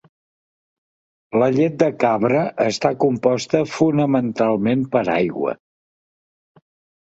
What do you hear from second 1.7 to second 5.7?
de cabra està composta fonamentalment per aigua.